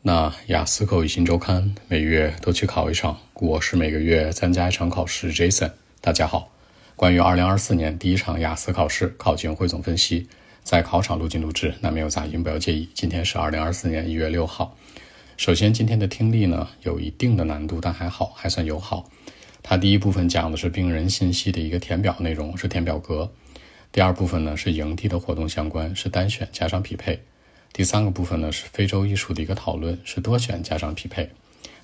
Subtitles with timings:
[0.00, 5.32] 那雅思口语新周刊每月都去考一场，我是每个月参加一场考试。
[5.32, 6.52] Jason，大家好。
[6.94, 10.28] 关于二零二四年第一场雅思考试考情汇总分析，
[10.62, 12.88] 在考场录进录制，那没有杂音，不要介意。
[12.94, 14.76] 今天是二零二四年一月六号。
[15.36, 19.10] 首先，今天的听力呢有一定的难度，但还好，还算友好。
[19.64, 23.28] 它第一部分讲的是病人信息的一个填表内容，是填表格；
[23.90, 27.20] 第二部分呢是营地的活动相关，是单选加上匹配。
[27.72, 31.30] 第三个部分呢是非洲艺术的一个讨论，是多选加上匹配。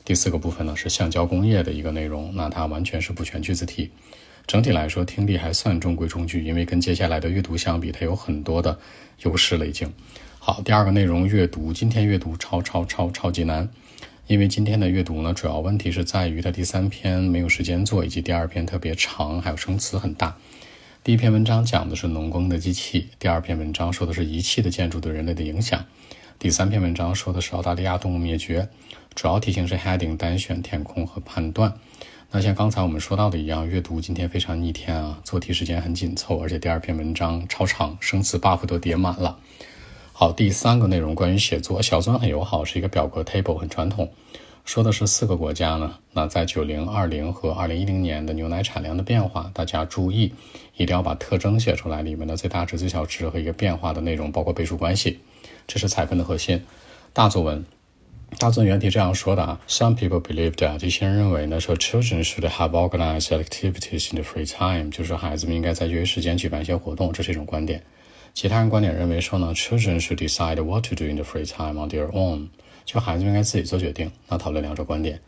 [0.05, 3.91] 第四个部分呢是橡胶工业的一个内容，那它完全是不全句子题。
[4.47, 8.79] 整体来说，听力还算中规中矩，因为跟接下来的阅读相比，它有很多的
[9.23, 9.91] 优势了已经。
[10.39, 13.67] 好，第二个内容阅读，今天阅读超超超超级难，
[14.27, 20.37] 因为今天的阅读呢，主要问题是在于它第三篇没有时间做，以及第二篇特别长，还有生词很大。
[21.05, 25.85] 第一篇文章讲的是农耕的机器，第二篇文章说的是仪器的建筑对人类的影响，
[26.39, 28.71] 第三篇文章说的是澳大利亚动物灭绝。
[29.15, 31.75] 主要题型是 heading 单选填空和判断。
[32.31, 39.39] 那像刚才我们说到的一样，阅读今天非常逆天啊，做题时间很紧凑，而且第二篇文章超长，生词 buff 都叠满了。
[40.15, 44.11] 好，第三个内容关于写作，小尊很友好，是一个表格 table 很传统。
[44.65, 50.33] 说的是四个国家呢，那在九零、二零和二零一零年的牛奶产量的变化，大家注意，
[50.77, 55.21] 一定要把特征写出来，里面的最大值、最小值和一个变化的内容，包括倍数关系，
[55.67, 56.63] 这是采分的核心。
[57.13, 57.63] 大作文，
[58.39, 67.83] 大作文原题这样说的啊：Some people believe that 这些人认为呢，说 children should have organized activities in the free time，就是孩子们应该在业余时间举办一些活动，这是一种观点。
[68.33, 72.49] 其他人观点认为说呢，children should decide what to do in the free time on their own。
[72.85, 74.11] 就孩子们应该自己做决定。
[74.29, 75.21] 那讨论两者观点，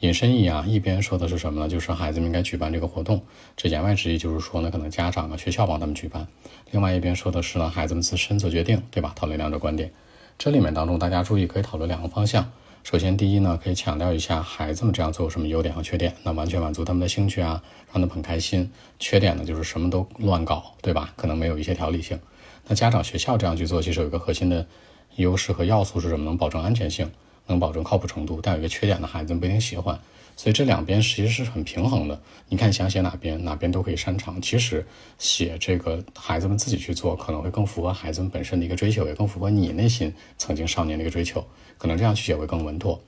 [0.00, 1.68] 引申义啊，一边说的是什么呢？
[1.68, 3.22] 就是孩子们应该举办这个活动，
[3.56, 6.26] 这言外之意就是说呢，可能家长啊、学校帮他们举办。
[6.70, 9.12] 另外一边说的是呢，孩子们自身做决定，对吧？
[9.14, 9.92] 讨论两者观点。
[10.38, 12.50] 这里面当中大家注意可以讨论两个方向。
[12.82, 18.70] 首先，第一呢，可以强调一下孩子们这样做有什么优点和缺点，那完全满足他们的兴趣啊，让他们很开心。
[18.98, 21.12] 缺点呢，就是什么都乱搞，对吧？
[21.14, 22.18] 可能没有一些条理性。
[22.66, 24.66] 那家长、学校这样去做，其实有一个核心的。
[25.16, 26.24] 优势和要素是什么？
[26.24, 27.10] 能保证安全性，
[27.46, 29.98] 能保证靠谱程度，但有一个缺点呢，孩子们不一定喜欢。
[30.36, 32.18] 所以这两边其实是很平衡的。
[32.48, 34.40] 你看想写哪边，哪边都可以擅长。
[34.40, 34.86] 其实
[35.18, 41.44] 写这个孩子们自己去做，可能会更符合孩子们本身的一个追求，也更符合你内心曾经少年的一个追求。
[41.76, 42.98] 可能这样去写会更稳妥。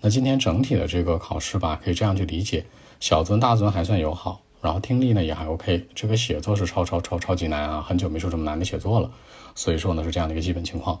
[0.00, 2.64] 那今天整体的这个考试吧，可以这样去理解：
[3.00, 5.84] 小尊、大尊还算友好，然后听力呢也还 OK。
[5.96, 9.10] 这个写作是超超超超级难啊，很久没说这么难的写作了。
[9.56, 11.00] 所以说呢是这样的一个基本情况。